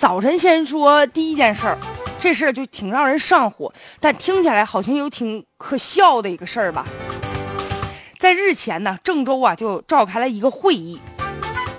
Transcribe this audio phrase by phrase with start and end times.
[0.00, 1.76] 早晨先说第一件事儿，
[2.18, 6.86] 这事儿就挺让人上火，但听起来好像又挺可笑的一个事儿吧。
[8.18, 10.98] 在日前呢，郑州啊就召开了一个会议，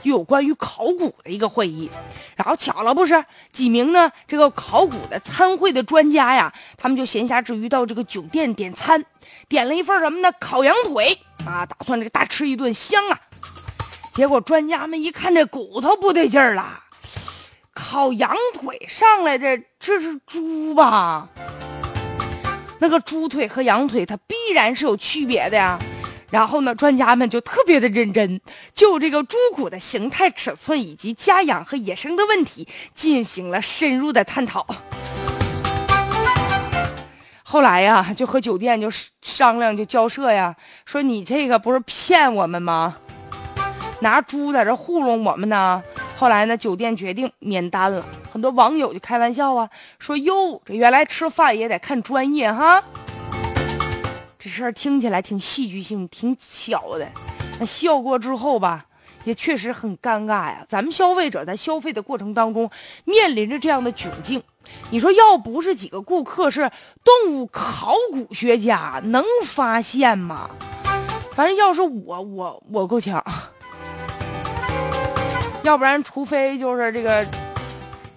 [0.03, 1.89] 有关于考古的一个会议。
[2.35, 9.03] 然后巧了不是，几名呢这个考古的参会的专家呀，他们就闲暇之余到这个酒店点餐，
[9.49, 10.31] 点了一份什么呢？
[10.39, 13.19] 烤羊腿啊，打算这个大吃一顿香啊。
[14.13, 16.83] 结果专家们一看这骨头不对劲儿了，
[17.73, 21.27] 烤羊腿上来这这是猪吧？
[22.79, 25.79] 那个猪腿和羊腿它必然是有区别的呀。
[26.29, 28.39] 然后呢，专家们就特别的认真，
[28.73, 34.65] 就这个猪骨的形态、尺寸以及家养和野生的问题进行了深入的探讨。
[37.43, 38.89] 后来呀，就和酒店就
[39.21, 42.97] 商量，就交涉呀，说你这个不是骗我们吗？
[43.99, 45.83] 拿猪在这糊弄我们呢？
[46.21, 48.05] 后来呢，酒店决定免单了。
[48.31, 49.67] 很多网友就开玩笑啊，
[49.97, 52.83] 说哟，这原来吃饭也得看专业哈。
[54.37, 57.11] 这事儿听起来挺戏剧性、挺巧的，
[57.59, 58.85] 那笑过之后吧，
[59.23, 60.63] 也确实很尴尬呀。
[60.69, 62.69] 咱们消费者在消费的过程当中，
[63.03, 64.43] 面临着这样的窘境，
[64.91, 66.69] 你说要不是几个顾客是
[67.03, 70.51] 动物考古学家，能发现吗？
[71.33, 73.25] 反正要是我，我我够呛。
[75.63, 77.25] 要不然，除非就是这个，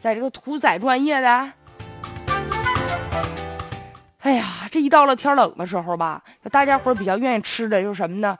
[0.00, 1.52] 在这个屠宰专业的。
[4.20, 8.38] 哎呀，这一到了天冷的时候吧，大家伙比较愿意吃的就是什么呢？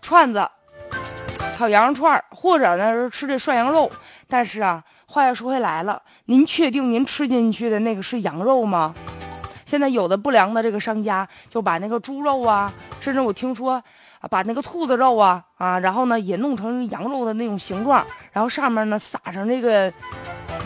[0.00, 0.48] 串子、
[1.58, 3.90] 烤羊肉串或者呢是吃这涮羊肉。
[4.26, 8.94] 但是啊，话又说回来了，您确定您吃进去的那个是羊肉吗？
[9.72, 12.70] 现在有的不良的这个商家就把那个猪肉啊，
[13.00, 13.82] 甚至我听说，
[14.28, 19.90] 把那个兔子肉啊啊，然后呢也弄成羊肉的那种形状，然后上面呢撒上这个，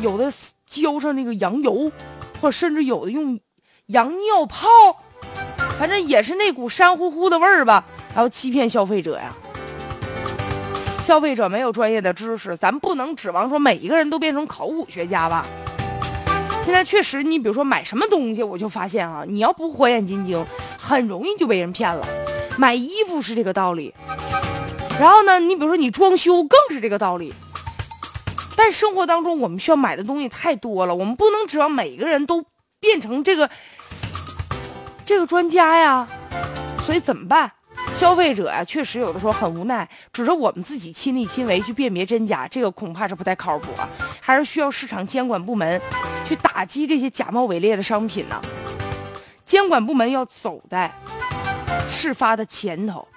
[0.01, 0.33] 有的
[0.67, 1.93] 浇上那个羊油，
[2.41, 3.39] 或甚至有的用。
[3.87, 4.67] 羊尿泡，
[5.79, 9.33] 反正也是那股膻乎乎的味儿吧，然后欺骗消费者呀。
[11.01, 15.47] 消费者没有专业的知识，咱不能指望说每一个人都变成考古学家吧。
[16.67, 20.45] 现在确实，你比如说买什么东西，我就发现啊，你要不火眼金睛，
[20.77, 22.05] 很容易就被人骗了。
[22.59, 23.95] 买衣服是这个道理，
[24.99, 27.33] 然后呢，你比如说你装修更是这个道理。
[28.57, 32.45] 但生活当中我们需要买的东西太多了，我们不能指望每个人都
[32.81, 33.49] 变成这个。
[35.05, 36.09] 这个专家呀，
[36.85, 37.53] 所以怎么办？
[37.97, 43.89] 消费者呀，确实有的时候很无奈，指着我们自己亲力亲为去辨别真假，这个恐怕是不太靠谱啊，
[44.21, 45.81] 还是需要市场监管部门
[46.29, 48.39] 去打击这些假冒伪劣的商品呢。
[49.47, 50.93] 监管部门要走在
[51.89, 53.09] 事发的前头，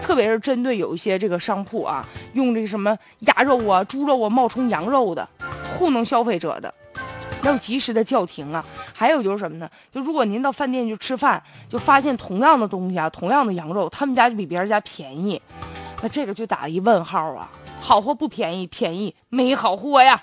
[0.00, 5.28] 特别是针对有一些这个商铺啊，用这个什么鸭肉啊、猪肉啊冒充羊肉的，
[5.76, 6.72] 糊弄消费者的。
[7.42, 8.64] 要及时的叫停啊！
[8.92, 9.68] 还有就是什么呢？
[9.92, 15.40] 就如果您到饭店去吃饭，就发现同样的东西啊，同样的羊肉，他们家就比别人家便宜，
[16.02, 17.50] 那这个就打一问号啊！
[17.80, 20.22] 好货不便宜，便宜没好货呀！